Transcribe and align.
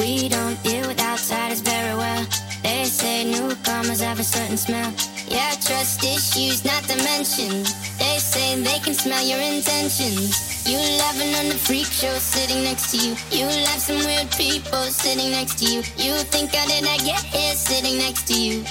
We 0.00 0.30
don't 0.30 0.56
deal 0.62 0.88
with 0.88 0.98
outsiders 0.98 1.60
very 1.60 1.94
well. 1.94 2.24
They 2.62 2.84
say 2.84 3.30
newcomers 3.30 4.00
have 4.00 4.18
a 4.18 4.24
certain 4.24 4.56
smell. 4.56 4.90
Yeah, 5.28 5.52
trust 5.60 6.02
issues 6.02 6.64
not 6.64 6.82
to 6.84 6.96
mention. 7.04 7.64
They 7.98 8.16
say 8.16 8.56
they 8.62 8.78
can 8.78 8.94
smell 8.94 9.22
your 9.22 9.38
intentions. 9.38 10.66
You 10.66 10.78
loving 11.04 11.34
on 11.34 11.50
the 11.50 11.58
freak 11.66 11.84
show 11.84 12.16
sitting 12.16 12.64
next 12.64 12.92
to 12.92 12.96
you. 12.96 13.12
You 13.30 13.44
love 13.44 13.80
some 13.88 13.98
weird 13.98 14.30
people 14.30 14.84
sitting 14.84 15.32
next 15.32 15.58
to 15.58 15.66
you. 15.66 15.80
You 16.00 16.16
think 16.32 16.54
how 16.54 16.66
did 16.66 16.84
I 16.88 16.96
get 17.04 17.20
here 17.20 17.54
sitting 17.54 17.98
next 17.98 18.26
to 18.28 18.34
you? 18.40 18.64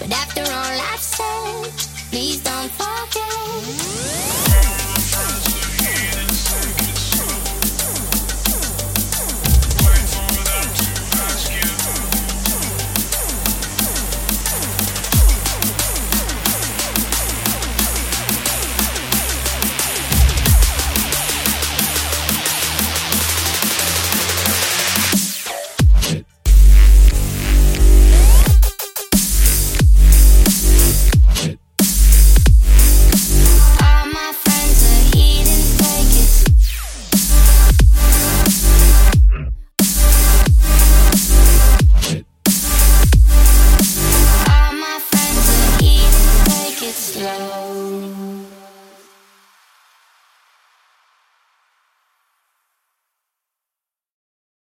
But 0.00 0.12
after 0.12 0.40
all 0.40 0.76
I've 0.92 0.98
said, 0.98 1.72
please 2.10 2.42
don't 2.42 2.70
forget. 2.70 4.19